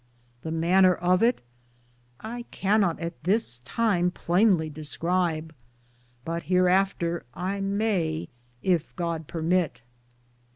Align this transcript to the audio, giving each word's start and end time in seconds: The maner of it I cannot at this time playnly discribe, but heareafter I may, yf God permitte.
The 0.41 0.49
maner 0.49 0.95
of 0.95 1.21
it 1.21 1.41
I 2.21 2.45
cannot 2.49 2.99
at 2.99 3.23
this 3.23 3.59
time 3.59 4.09
playnly 4.09 4.67
discribe, 4.73 5.53
but 6.25 6.45
heareafter 6.45 7.21
I 7.35 7.59
may, 7.61 8.27
yf 8.63 8.95
God 8.95 9.27
permitte. 9.27 9.83